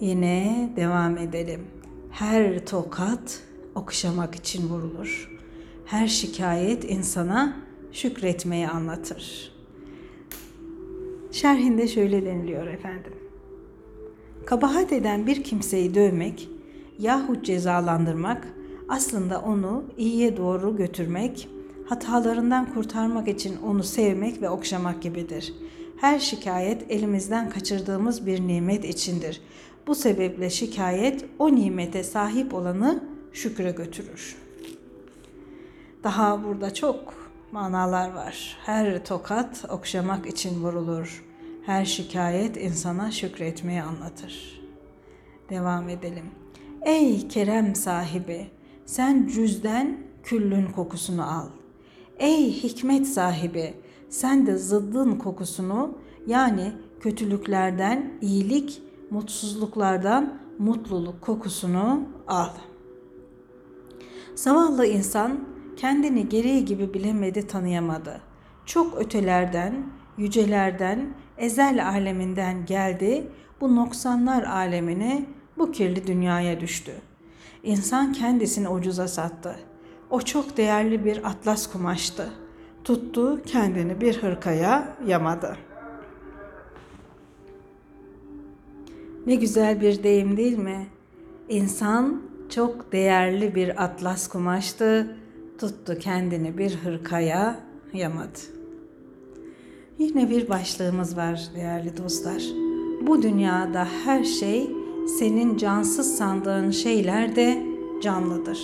Yine 0.02 0.70
devam 0.76 1.18
edelim. 1.18 1.62
Her 2.10 2.66
tokat 2.66 3.42
okşamak 3.76 4.36
için 4.36 4.70
vurulur. 4.70 5.32
Her 5.86 6.08
şikayet 6.08 6.92
insana 6.92 7.58
şükretmeyi 7.92 8.68
anlatır. 8.70 9.54
Şerhinde 11.32 11.88
şöyle 11.88 12.26
deniliyor 12.26 12.68
efendim. 12.68 13.14
Kabahat 14.46 14.94
eden 14.94 15.28
bir 15.28 15.44
kimseyi 15.44 15.96
dövmek 15.96 16.50
yahut 17.00 17.46
cezalandırmak 17.46 18.48
aslında 18.90 19.42
onu 19.42 19.84
iyiye 19.98 20.38
doğru 20.38 20.78
götürmek, 20.78 21.50
hatalarından 21.86 22.74
kurtarmak 22.74 23.28
için 23.28 23.58
onu 23.58 23.84
sevmek 23.84 24.42
ve 24.42 24.50
okşamak 24.50 25.02
gibidir. 25.02 25.54
Her 25.98 26.20
şikayet 26.20 26.92
elimizden 26.92 27.50
kaçırdığımız 27.50 28.26
bir 28.26 28.48
nimet 28.48 28.86
içindir. 28.86 29.42
Bu 29.88 29.96
sebeple 29.96 30.50
şikayet 30.50 31.26
o 31.40 31.56
nimete 31.56 32.04
sahip 32.04 32.54
olanı 32.54 33.13
şükre 33.34 33.72
götürür. 33.72 34.36
Daha 36.04 36.44
burada 36.44 36.74
çok 36.74 37.14
manalar 37.52 38.14
var. 38.14 38.58
Her 38.66 39.06
tokat 39.06 39.66
okşamak 39.70 40.28
için 40.28 40.64
vurulur. 40.64 41.26
Her 41.66 41.86
şikayet 41.86 42.58
insana 42.58 43.12
şükretmeyi 43.12 43.82
anlatır. 43.84 44.62
Devam 45.50 45.90
edelim. 45.90 46.26
Ey 46.82 47.28
kerem 47.28 47.76
sahibi, 47.76 48.48
sen 48.86 49.28
cüzden 49.28 49.98
küllün 50.24 50.66
kokusunu 50.66 51.34
al. 51.34 51.48
Ey 52.20 52.64
hikmet 52.64 53.08
sahibi, 53.08 53.74
sen 54.10 54.48
de 54.48 54.58
zıddın 54.58 55.16
kokusunu 55.16 55.98
yani 56.28 56.74
kötülüklerden 57.00 58.14
iyilik, 58.22 58.82
mutsuzluklardan 59.10 60.40
mutluluk 60.60 61.22
kokusunu 61.22 62.02
al. 62.28 62.50
Zavallı 64.36 64.86
insan 64.86 65.40
kendini 65.78 66.30
gereği 66.30 66.66
gibi 66.66 66.94
bilemedi, 66.94 67.48
tanıyamadı. 67.48 68.22
Çok 68.66 68.98
ötelerden, 68.98 69.86
yücelerden, 70.18 71.14
ezel 71.38 71.90
aleminden 71.90 72.66
geldi, 72.66 73.28
bu 73.62 73.76
noksanlar 73.76 74.44
alemine, 74.44 75.26
bu 75.58 75.72
kirli 75.72 76.08
dünyaya 76.08 76.60
düştü. 76.60 76.92
İnsan 77.64 78.14
kendisini 78.14 78.70
ucuza 78.70 79.08
sattı. 79.08 79.56
O 80.10 80.22
çok 80.22 80.58
değerli 80.58 81.06
bir 81.06 81.30
atlas 81.30 81.72
kumaştı. 81.72 82.30
Tuttu, 82.84 83.42
kendini 83.46 84.02
bir 84.02 84.18
hırkaya 84.24 84.96
yamadı. 85.08 85.58
Ne 89.26 89.36
güzel 89.36 89.82
bir 89.82 90.04
deyim 90.04 90.38
değil 90.38 90.58
mi? 90.58 90.88
İnsan 91.50 92.22
çok 92.56 92.92
değerli 92.92 93.56
bir 93.56 93.84
atlas 93.84 94.28
kumaştı. 94.28 95.16
Tuttu 95.60 95.98
kendini 96.00 96.58
bir 96.58 96.76
hırkaya 96.76 97.60
yamadı. 97.94 98.40
Yine 100.00 100.30
bir 100.30 100.50
başlığımız 100.50 101.18
var 101.18 101.42
değerli 101.56 101.98
dostlar. 101.98 102.44
Bu 103.08 103.22
dünyada 103.22 103.88
her 104.06 104.24
şey 104.24 104.72
senin 105.20 105.58
cansız 105.58 106.18
sandığın 106.18 106.72
şeyler 106.72 107.36
de 107.36 107.66
canlıdır. 108.02 108.60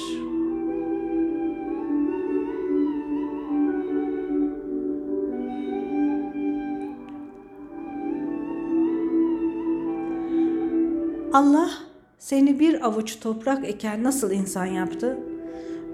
Allah 11.33 11.88
seni 12.19 12.59
bir 12.59 12.85
avuç 12.85 13.19
toprak 13.19 13.65
eken 13.65 14.03
nasıl 14.03 14.31
insan 14.31 14.65
yaptı? 14.65 15.17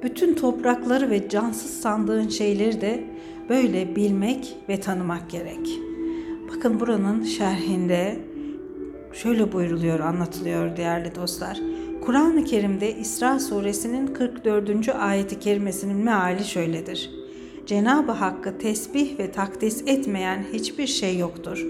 Bütün 0.04 0.34
toprakları 0.34 1.10
ve 1.10 1.30
cansız 1.30 1.72
sandığın 1.82 2.28
şeyleri 2.28 2.82
de 2.82 3.04
böyle 3.50 3.96
bilmek 3.96 4.58
ve 4.70 4.80
tanımak 4.80 5.30
gerek. 5.30 5.80
Bakın 6.50 6.80
buranın 6.80 7.24
şerhinde 7.24 8.20
şöyle 9.14 9.52
buyruluyor, 9.52 10.00
anlatılıyor 10.00 10.78
değerli 10.78 11.16
dostlar. 11.16 11.60
Kur'an-ı 12.06 12.44
Kerim'de 12.44 12.96
İsra 12.96 13.40
suresinin 13.40 14.08
44. 14.08 14.90
ayeti 14.90 15.40
kerimesinin 15.40 15.98
meali 15.98 16.44
şöyledir. 16.44 17.12
Cenab-ı 17.66 18.12
Hakk'ı 18.12 18.58
tesbih 18.58 19.20
ve 19.20 19.32
takdis 19.32 19.84
etmeyen 19.88 20.46
hiçbir 20.54 20.88
şey 20.88 21.18
yoktur. 21.18 21.66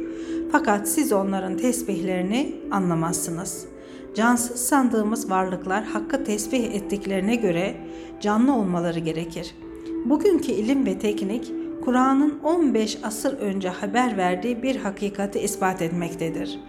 Fakat 0.51 0.89
siz 0.89 1.11
onların 1.11 1.57
tesbihlerini 1.57 2.55
anlamazsınız. 2.71 3.74
Cansız 4.15 4.61
sandığımız 4.61 5.29
varlıklar 5.29 5.83
Hakk'ı 5.83 6.23
tesbih 6.23 6.63
ettiklerine 6.63 7.35
göre 7.35 7.75
canlı 8.21 8.55
olmaları 8.55 8.99
gerekir. 8.99 9.55
Bugünkü 10.05 10.51
ilim 10.51 10.85
ve 10.85 10.99
teknik 10.99 11.51
Kur'an'ın 11.85 12.39
15 12.43 12.97
asır 13.03 13.33
önce 13.37 13.69
haber 13.69 14.17
verdiği 14.17 14.63
bir 14.63 14.75
hakikati 14.75 15.39
ispat 15.39 15.81
etmektedir. 15.81 16.59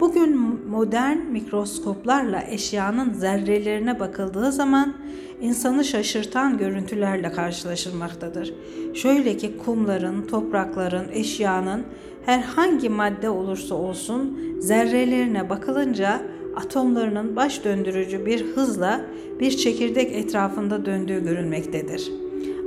Bugün 0.00 0.36
modern 0.70 1.18
mikroskoplarla 1.18 2.42
eşyanın 2.42 3.12
zerrelerine 3.12 4.00
bakıldığı 4.00 4.52
zaman 4.52 4.94
insanı 5.40 5.84
şaşırtan 5.84 6.58
görüntülerle 6.58 7.32
karşılaşılmaktadır. 7.32 8.54
Şöyle 8.94 9.36
ki 9.36 9.58
kumların, 9.64 10.26
toprakların, 10.26 11.08
eşyanın 11.12 11.84
herhangi 12.26 12.88
madde 12.88 13.30
olursa 13.30 13.74
olsun 13.74 14.38
zerrelerine 14.60 15.50
bakılınca 15.50 16.33
atomlarının 16.56 17.36
baş 17.36 17.64
döndürücü 17.64 18.26
bir 18.26 18.44
hızla 18.44 19.00
bir 19.40 19.50
çekirdek 19.50 20.12
etrafında 20.12 20.86
döndüğü 20.86 21.24
görülmektedir. 21.24 22.12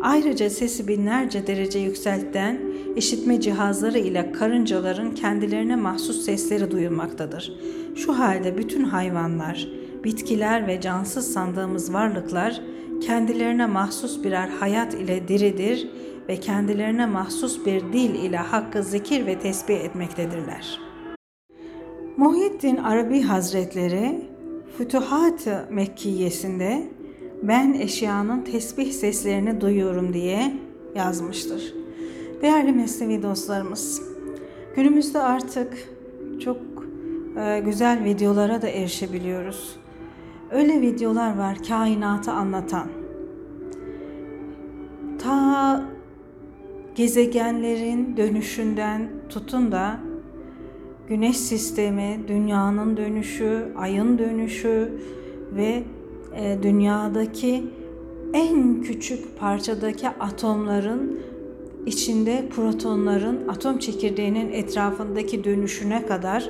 Ayrıca 0.02 0.50
sesi 0.50 0.88
binlerce 0.88 1.48
derece 1.48 1.80
yükselten 1.80 2.60
işitme 2.96 3.42
cihazları 3.42 3.98
ile 3.98 4.32
karıncaların 4.32 5.12
kendilerine 5.12 5.76
mahsus 5.76 6.26
sesleri 6.26 6.72
duyulmaktadır. 6.72 7.54
Şu 7.96 8.20
halde 8.20 8.58
bütün 8.58 8.84
hayvanlar, 8.84 9.68
bitkiler 10.04 10.68
ve 10.68 10.82
cansız 10.82 11.34
sandığımız 11.34 11.94
varlıklar 11.94 12.62
kendilerine 13.02 13.66
mahsus 13.66 14.24
birer 14.24 14.48
hayat 14.48 14.94
ile 14.94 15.28
diridir 15.28 15.88
ve 16.30 16.40
kendilerine 16.40 17.06
mahsus 17.06 17.66
bir 17.66 17.82
dil 17.94 18.16
ile 18.16 18.38
hakkı 18.38 18.84
zikir 18.84 19.26
ve 19.26 19.40
tesbih 19.40 19.76
etmektedirler. 19.76 20.87
Muhyiddin 22.18 22.78
Arabi 22.78 23.22
Hazretleri 23.22 24.22
Fütuhat-ı 24.78 25.66
Mekkiyesinde 25.72 26.88
ben 27.44 27.74
eşyanın 27.74 28.42
tesbih 28.42 28.92
seslerini 28.92 29.62
duyuyorum 29.62 30.14
diye 30.14 30.54
yazmıştır. 30.96 31.74
Değerli 32.42 32.72
mesnevi 32.72 33.24
dostlarımız, 33.24 34.02
günümüzde 34.76 35.20
artık 35.20 35.74
çok 36.44 36.58
e, 37.40 37.60
güzel 37.60 38.04
videolara 38.04 38.62
da 38.62 38.68
erişebiliyoruz. 38.68 39.76
Öyle 40.52 40.82
videolar 40.82 41.38
var 41.38 41.58
kainatı 41.68 42.32
anlatan. 42.32 42.88
Ta 45.20 45.84
gezegenlerin 46.96 48.18
dönüşünden 48.18 49.10
tutun 49.30 49.72
da 49.72 50.07
güneş 51.10 51.38
sistemi, 51.38 52.20
dünyanın 52.28 52.98
dönüşü, 52.98 53.68
ayın 53.78 54.18
dönüşü 54.18 54.92
ve 55.56 55.84
e, 56.36 56.58
dünyadaki 56.64 57.64
en 58.34 58.82
küçük 58.82 59.40
parçadaki 59.40 60.10
atomların 60.10 61.20
içinde 61.86 62.50
protonların 62.56 63.48
atom 63.48 63.78
çekirdeğinin 63.78 64.52
etrafındaki 64.52 65.44
dönüşüne 65.44 66.06
kadar 66.06 66.50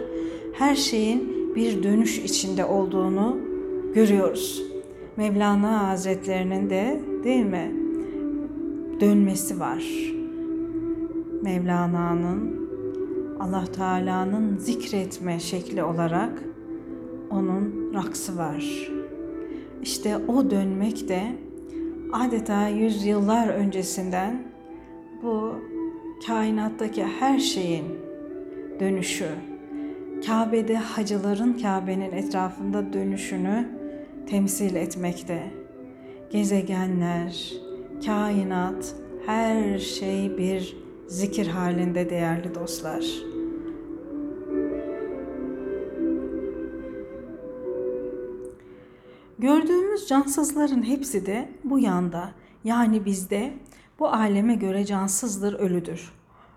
her 0.53 0.75
şeyin 0.75 1.37
bir 1.55 1.83
dönüş 1.83 2.17
içinde 2.17 2.65
olduğunu 2.65 3.37
görüyoruz. 3.93 4.63
Mevlana 5.17 5.89
Hazretlerinin 5.89 6.69
de 6.69 7.01
değil 7.23 7.45
mi 7.45 7.75
dönmesi 8.99 9.59
var. 9.59 10.13
Mevlana'nın 11.41 12.66
Allah 13.39 13.65
Teala'nın 13.65 14.57
zikretme 14.57 15.39
şekli 15.39 15.83
olarak 15.83 16.43
onun 17.29 17.93
raksı 17.93 18.37
var. 18.37 18.91
İşte 19.81 20.17
o 20.17 20.49
dönmek 20.51 21.09
de 21.09 21.21
adeta 22.13 22.67
yüzyıllar 22.67 23.47
öncesinden 23.47 24.43
bu 25.23 25.55
kainattaki 26.27 27.03
her 27.03 27.39
şeyin 27.39 27.85
dönüşü, 28.79 29.29
Kabe'de 30.25 30.77
hacıların 30.77 31.53
Kabe'nin 31.53 32.11
etrafında 32.11 32.93
dönüşünü 32.93 33.67
temsil 34.29 34.75
etmekte. 34.75 35.51
Gezegenler, 36.29 37.53
kainat, 38.05 38.95
her 39.25 39.77
şey 39.77 40.37
bir 40.37 40.77
zikir 41.07 41.47
halinde 41.47 42.09
değerli 42.09 42.55
dostlar. 42.55 43.05
Gördüğümüz 49.39 50.07
cansızların 50.07 50.83
hepsi 50.83 51.25
de 51.25 51.49
bu 51.63 51.79
yanda 51.79 52.31
yani 52.63 53.05
bizde 53.05 53.53
bu 53.99 54.07
aleme 54.07 54.55
göre 54.55 54.85
cansızdır, 54.85 55.53
ölüdür. 55.53 56.13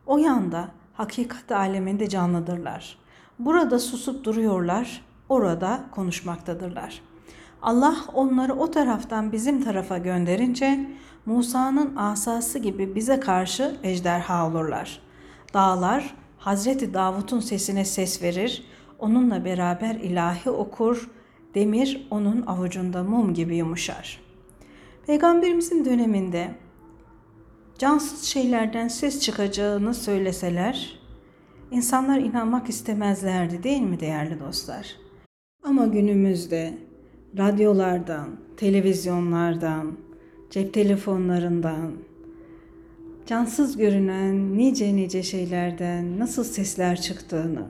O 0.07 0.19
yanda 0.19 0.71
hakikat 0.95 1.53
aleminde 1.53 2.09
canlıdırlar. 2.09 2.99
Burada 3.39 3.79
susup 3.79 4.25
duruyorlar, 4.25 5.05
orada 5.29 5.85
konuşmaktadırlar. 5.91 7.03
Allah 7.63 7.97
onları 8.15 8.55
o 8.55 8.71
taraftan 8.71 9.33
bizim 9.33 9.65
tarafa 9.65 9.99
gönderince 9.99 10.87
Musa'nın 11.27 11.97
asası 11.97 12.59
gibi 12.59 12.95
bize 12.95 13.21
karşı 13.21 13.77
ejderha 13.83 14.49
olurlar. 14.49 15.01
Dağlar 15.55 16.15
Hazreti 16.39 16.95
Davut'un 16.95 17.41
sesine 17.41 17.85
ses 17.85 18.23
verir, 18.23 18.65
onunla 18.99 19.45
beraber 19.45 19.95
ilahi 19.95 20.51
okur, 20.51 21.11
demir 21.55 22.07
onun 22.11 22.43
avucunda 22.47 23.03
mum 23.03 23.35
gibi 23.35 23.57
yumuşar. 23.57 24.21
Peygamberimizin 25.07 25.85
döneminde 25.85 26.55
cansız 27.79 28.23
şeylerden 28.23 28.89
ses 28.89 29.21
çıkacağını 29.21 29.95
söyleseler, 29.95 31.01
insanlar 31.71 32.19
inanmak 32.19 32.69
istemezlerdi 32.69 33.63
değil 33.63 33.83
mi 33.83 34.01
değerli 34.01 34.41
dostlar? 34.41 34.97
Ama 35.65 35.87
günümüzde 35.87 36.90
radyolardan, 37.39 38.29
televizyonlardan, 38.57 39.93
cep 40.51 40.75
telefonlarından, 40.75 41.93
cansız 43.27 43.77
görünen 43.77 44.59
nice 44.59 44.97
nice 44.97 45.23
şeylerden 45.23 46.19
nasıl 46.19 46.45
sesler 46.45 47.01
çıktığını, 47.01 47.67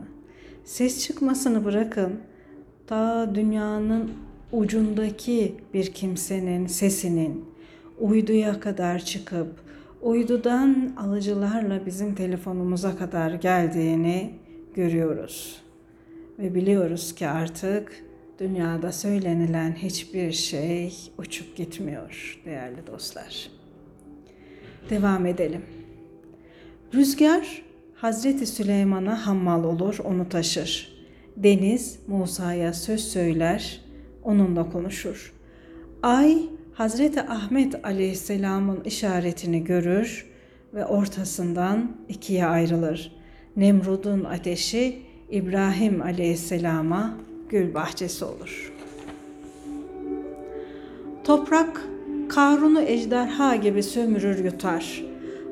ses 0.64 1.04
çıkmasını 1.04 1.64
bırakın, 1.64 2.20
ta 2.86 3.34
dünyanın 3.34 4.10
ucundaki 4.52 5.54
bir 5.74 5.86
kimsenin 5.86 6.66
sesinin 6.66 7.44
uyduya 8.00 8.60
kadar 8.60 8.98
çıkıp 8.98 9.48
uydudan 10.02 10.92
alıcılarla 10.96 11.86
bizim 11.86 12.14
telefonumuza 12.14 12.96
kadar 12.96 13.30
geldiğini 13.30 14.34
görüyoruz. 14.74 15.62
Ve 16.38 16.54
biliyoruz 16.54 17.14
ki 17.14 17.28
artık 17.28 18.04
dünyada 18.40 18.92
söylenilen 18.92 19.72
hiçbir 19.72 20.32
şey 20.32 20.94
uçup 21.18 21.56
gitmiyor 21.56 22.40
değerli 22.44 22.86
dostlar. 22.86 23.50
Devam 24.90 25.26
edelim. 25.26 25.62
Rüzgar 26.94 27.62
Hazreti 27.94 28.46
Süleyman'a 28.46 29.26
hammal 29.26 29.64
olur, 29.64 29.98
onu 30.04 30.28
taşır. 30.28 31.00
Deniz 31.36 31.98
Musa'ya 32.06 32.72
söz 32.72 33.00
söyler, 33.00 33.80
onunla 34.22 34.70
konuşur. 34.70 35.32
Ay 36.02 36.38
Hazreti 36.74 37.22
Ahmet 37.22 37.84
Aleyhisselam'ın 37.84 38.84
işaretini 38.84 39.64
görür 39.64 40.26
ve 40.74 40.86
ortasından 40.86 41.96
ikiye 42.08 42.46
ayrılır. 42.46 43.12
Nemrud'un 43.56 44.24
ateşi 44.24 45.02
İbrahim 45.30 46.02
Aleyhisselam'a 46.02 47.29
gül 47.50 47.74
bahçesi 47.74 48.24
olur. 48.24 48.72
Toprak 51.24 51.82
Karun'u 52.28 52.80
ejderha 52.80 53.56
gibi 53.56 53.82
sömürür 53.82 54.44
yutar. 54.44 55.02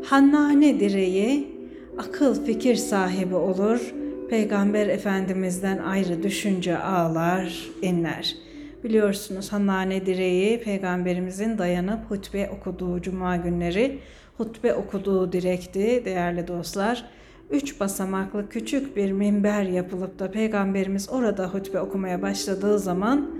Hannane 0.05 0.81
direği 0.81 1.59
akıl 1.99 2.45
fikir 2.45 2.75
sahibi 2.77 3.35
olur. 3.35 3.95
Peygamber 4.31 4.87
Efendimiz'den 4.87 5.79
ayrı 5.79 6.23
düşünce 6.23 6.79
ağlar, 6.79 7.69
inler. 7.83 8.37
Biliyorsunuz 8.85 9.53
Hannane 9.53 10.07
direği 10.07 10.61
peygamberimizin 10.61 11.59
dayanıp 11.59 12.11
hutbe 12.11 12.51
okuduğu 12.51 13.03
cuma 13.03 13.37
günleri 13.37 13.99
hutbe 14.37 14.75
okuduğu 14.75 15.33
direkti 15.33 16.03
değerli 16.05 16.49
dostlar. 16.49 17.05
Üç 17.51 17.81
basamaklı 17.81 18.49
küçük 18.49 18.97
bir 18.97 19.13
minber 19.13 19.63
yapılıp 19.63 20.19
da 20.19 20.31
peygamberimiz 20.31 21.09
orada 21.11 21.49
hutbe 21.49 21.81
okumaya 21.81 22.23
başladığı 22.23 22.79
zaman 22.79 23.31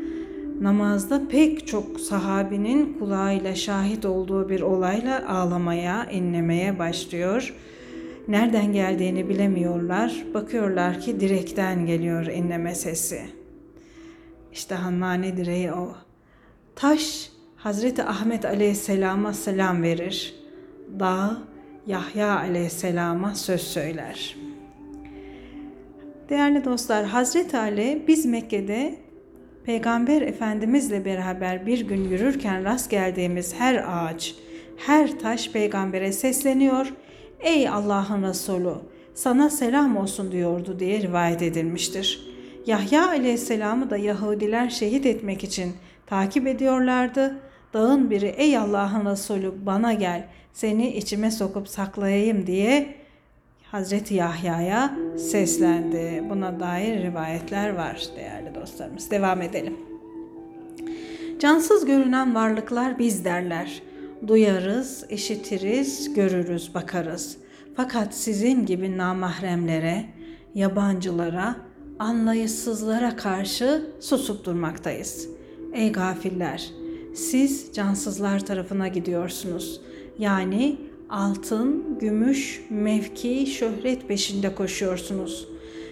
namazda 0.61 1.29
pek 1.29 1.67
çok 1.67 2.01
sahabinin 2.01 2.99
kulağıyla 2.99 3.55
şahit 3.55 4.05
olduğu 4.05 4.49
bir 4.49 4.61
olayla 4.61 5.29
ağlamaya, 5.29 6.11
inlemeye 6.11 6.79
başlıyor. 6.79 7.55
Nereden 8.29 8.73
geldiğini 8.73 9.29
bilemiyorlar. 9.29 10.25
Bakıyorlar 10.35 11.01
ki 11.01 11.21
direkten 11.21 11.87
geliyor 11.87 12.27
inleme 12.27 12.75
sesi. 12.75 13.21
İşte 14.53 14.75
Hannane 14.75 15.37
direği 15.37 15.73
o. 15.73 15.95
Taş 16.77 17.31
Hazreti 17.57 18.05
Ahmet 18.05 18.45
Aleyhisselam'a 18.45 19.33
selam 19.33 19.83
verir. 19.83 20.35
Dağ 21.01 21.39
Yahya 21.89 22.39
Aleyhisselam'a 22.39 23.35
söz 23.35 23.61
söyler. 23.61 24.37
Değerli 26.29 26.65
dostlar, 26.65 27.05
Hazreti 27.05 27.57
Ali 27.59 28.05
biz 28.09 28.27
Mekke'de 28.27 28.95
Peygamber 29.65 30.23
Efendimizle 30.23 31.05
beraber 31.05 31.67
bir 31.67 31.81
gün 31.81 32.05
yürürken 32.05 32.65
rast 32.65 32.91
geldiğimiz 32.91 33.55
her 33.55 33.85
ağaç, 33.89 34.35
her 34.87 35.19
taş 35.19 35.51
peygambere 35.51 36.13
sesleniyor. 36.13 36.93
Ey 37.41 37.69
Allah'ın 37.69 38.23
Resulü 38.23 38.75
sana 39.15 39.51
selam 39.51 39.97
olsun 39.97 40.33
diyordu 40.33 40.77
diye 40.79 41.01
rivayet 41.01 41.43
edilmiştir. 41.43 42.29
Yahya 42.67 43.09
aleyhisselamı 43.09 43.91
da 43.91 43.97
Yahudiler 43.97 44.71
şehit 44.71 45.07
etmek 45.07 45.45
için 45.45 45.73
takip 46.07 46.47
ediyorlardı. 46.47 47.48
Dağın 47.75 48.11
biri 48.11 48.27
ey 48.27 48.59
Allah'ın 48.59 49.07
Resulü 49.07 49.53
bana 49.67 49.93
gel 49.93 50.29
seni 50.53 50.97
içime 50.97 51.31
sokup 51.31 51.69
saklayayım 51.69 52.47
diye 52.47 52.95
Hazreti 53.71 54.15
Yahya'ya 54.15 54.99
seslendi. 55.19 56.25
Buna 56.31 56.61
dair 56.61 57.03
rivayetler 57.03 57.77
var 57.77 58.03
değerli 58.17 58.55
dostlarımız. 58.55 59.11
Devam 59.11 59.43
edelim. 59.43 59.77
Cansız 61.39 61.85
görünen 61.85 62.35
varlıklar 62.35 62.99
biz 62.99 63.25
derler. 63.25 63.83
Duyarız, 64.27 65.07
işitiriz, 65.11 66.15
görürüz, 66.15 66.75
bakarız. 66.75 67.37
Fakat 67.77 68.15
sizin 68.15 68.67
gibi 68.67 68.99
namahremlere, 68.99 70.05
yabancılara, 70.55 71.57
anlayışsızlara 71.99 73.17
karşı 73.17 73.87
susup 74.01 74.45
durmaktayız. 74.45 75.29
Ey 75.75 75.93
gafiller! 75.93 76.71
Siz 77.15 77.71
cansızlar 77.73 78.47
tarafına 78.47 78.89
gidiyorsunuz. 78.89 79.81
Yani 80.19 80.77
altın, 81.11 81.99
gümüş, 82.01 82.65
mevki, 82.71 83.47
şöhret 83.47 84.09
peşinde 84.09 84.55
koşuyorsunuz. 84.55 85.49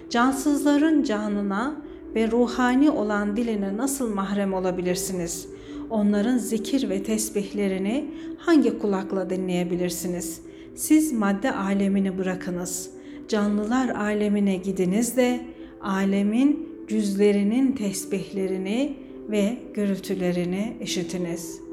Cansızların 0.09 1.03
canına 1.03 1.81
ve 2.15 2.31
ruhani 2.31 2.91
olan 2.91 3.37
diline 3.37 3.77
nasıl 3.77 4.13
mahrem 4.13 4.53
olabilirsiniz? 4.53 5.47
Onların 5.89 6.37
zikir 6.37 6.89
ve 6.89 7.03
tesbihlerini 7.03 8.11
hangi 8.37 8.79
kulakla 8.79 9.29
dinleyebilirsiniz? 9.29 10.41
Siz 10.75 11.13
madde 11.13 11.51
alemini 11.51 12.17
bırakınız. 12.17 12.89
Canlılar 13.27 13.89
alemine 13.89 14.55
gidiniz 14.55 15.17
de 15.17 15.39
alemin 15.81 16.69
cüzlerinin 16.87 17.71
tesbihlerini 17.71 19.06
ve 19.29 19.57
gürültülerini 19.73 20.77
işitiniz.'' 20.81 21.67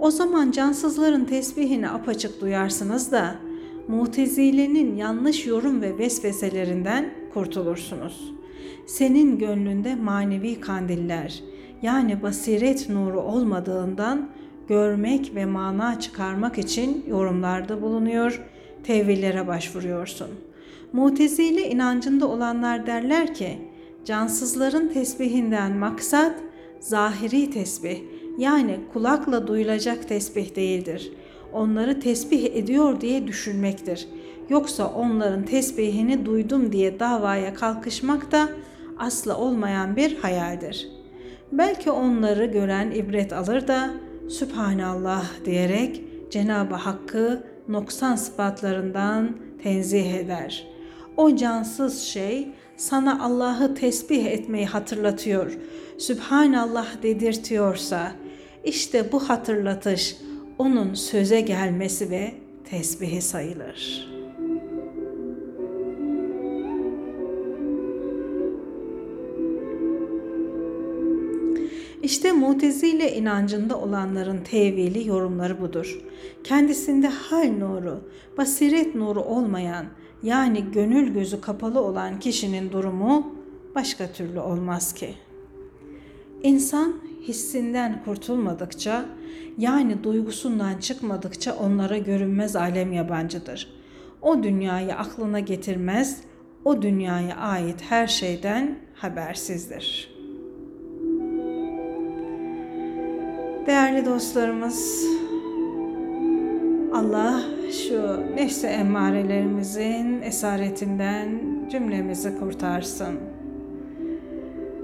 O 0.00 0.10
zaman 0.10 0.50
cansızların 0.50 1.24
tesbihini 1.24 1.90
apaçık 1.90 2.40
duyarsınız 2.40 3.12
da 3.12 3.34
mutezilenin 3.88 4.96
yanlış 4.96 5.46
yorum 5.46 5.82
ve 5.82 5.98
vesveselerinden 5.98 7.14
kurtulursunuz. 7.34 8.34
Senin 8.86 9.38
gönlünde 9.38 9.94
manevi 9.94 10.60
kandiller 10.60 11.42
yani 11.82 12.22
basiret 12.22 12.88
nuru 12.88 13.20
olmadığından 13.20 14.28
görmek 14.68 15.34
ve 15.34 15.46
mana 15.46 16.00
çıkarmak 16.00 16.58
için 16.58 17.04
yorumlarda 17.08 17.82
bulunuyor, 17.82 18.42
tevillere 18.84 19.46
başvuruyorsun. 19.46 20.28
Mutezile 20.92 21.70
inancında 21.70 22.28
olanlar 22.28 22.86
derler 22.86 23.34
ki, 23.34 23.58
cansızların 24.04 24.88
tesbihinden 24.88 25.76
maksat 25.76 26.34
zahiri 26.80 27.50
tesbih, 27.50 27.98
yani 28.38 28.80
kulakla 28.92 29.46
duyulacak 29.46 30.08
tesbih 30.08 30.56
değildir. 30.56 31.12
Onları 31.52 32.00
tesbih 32.00 32.44
ediyor 32.44 33.00
diye 33.00 33.26
düşünmektir. 33.26 34.08
Yoksa 34.48 34.88
onların 34.88 35.44
tesbihini 35.44 36.26
duydum 36.26 36.72
diye 36.72 37.00
davaya 37.00 37.54
kalkışmak 37.54 38.32
da 38.32 38.48
asla 38.98 39.36
olmayan 39.36 39.96
bir 39.96 40.16
hayaldir. 40.16 40.88
Belki 41.52 41.90
onları 41.90 42.44
gören 42.44 42.90
ibret 42.90 43.32
alır 43.32 43.68
da 43.68 43.90
Sübhanallah 44.28 45.24
diyerek 45.44 46.02
Cenab-ı 46.30 46.74
Hakk'ı 46.74 47.46
noksan 47.68 48.16
sıfatlarından 48.16 49.36
tenzih 49.62 50.14
eder. 50.14 50.66
O 51.20 51.36
cansız 51.36 52.02
şey 52.02 52.48
sana 52.76 53.24
Allah'ı 53.24 53.74
tesbih 53.74 54.26
etmeyi 54.26 54.66
hatırlatıyor. 54.66 55.58
Sübhanallah 55.98 57.02
dedirtiyorsa, 57.02 58.12
işte 58.64 59.12
bu 59.12 59.28
hatırlatış 59.28 60.16
onun 60.58 60.94
söze 60.94 61.40
gelmesi 61.40 62.10
ve 62.10 62.32
tesbihi 62.70 63.22
sayılır. 63.22 64.10
İşte 72.02 72.32
mutezile 72.32 73.16
inancında 73.16 73.80
olanların 73.80 74.44
tevili 74.44 75.08
yorumları 75.08 75.60
budur. 75.60 76.00
Kendisinde 76.44 77.08
hal 77.08 77.52
nuru, 77.58 78.00
basiret 78.38 78.94
nuru 78.94 79.20
olmayan 79.20 79.86
yani 80.22 80.64
gönül 80.72 81.14
gözü 81.14 81.40
kapalı 81.40 81.80
olan 81.80 82.18
kişinin 82.18 82.72
durumu 82.72 83.34
başka 83.74 84.12
türlü 84.12 84.40
olmaz 84.40 84.94
ki. 84.94 85.14
İnsan 86.42 86.94
hissinden 87.28 88.04
kurtulmadıkça 88.04 89.04
yani 89.58 90.04
duygusundan 90.04 90.78
çıkmadıkça 90.78 91.56
onlara 91.56 91.98
görünmez 91.98 92.56
alem 92.56 92.92
yabancıdır. 92.92 93.68
O 94.22 94.42
dünyayı 94.42 94.94
aklına 94.94 95.40
getirmez, 95.40 96.20
o 96.64 96.82
dünyaya 96.82 97.36
ait 97.36 97.82
her 97.88 98.06
şeyden 98.06 98.78
habersizdir. 98.94 100.10
Değerli 103.66 104.06
dostlarımız, 104.06 105.06
Allah 106.92 107.42
şu 107.72 108.20
nefsi 108.36 108.66
emmarelerimizin 108.66 110.22
esaretinden 110.22 111.28
cümlemizi 111.70 112.38
kurtarsın. 112.38 113.14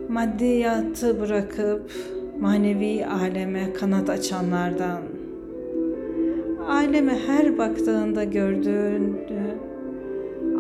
Maddiyatı 0.09 1.21
bırakıp 1.21 1.93
manevi 2.41 3.07
aleme 3.07 3.73
kanat 3.73 4.11
açanlardan, 4.11 5.03
aleme 6.69 7.19
her 7.27 7.59
baktığında 7.59 8.25
gördüğünü, 8.25 9.57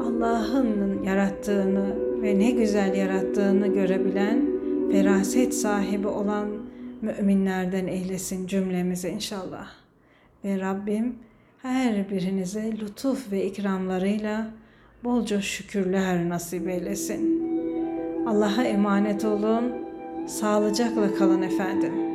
Allah'ın 0.01 1.03
yarattığını 1.03 1.95
ve 2.23 2.39
ne 2.39 2.51
güzel 2.51 2.95
yarattığını 2.95 3.67
görebilen, 3.67 4.47
feraset 4.93 5.55
sahibi 5.55 6.09
olan 6.09 6.49
müminlerden 7.03 7.87
eylesin 7.87 8.47
cümlemizi 8.47 9.09
inşallah. 9.09 9.69
Ve 10.45 10.61
Rabbim 10.61 11.15
her 11.62 12.11
birinize 12.11 12.73
lütuf 12.73 13.33
ve 13.33 13.45
ikramlarıyla 13.45 14.51
bolca 15.05 15.40
şükürler 15.40 16.29
nasip 16.29 16.69
eylesin. 16.69 17.47
Allah'a 18.27 18.64
emanet 18.64 19.25
olun. 19.25 19.73
Sağlıcakla 20.27 21.14
kalın 21.14 21.42
efendim. 21.42 22.06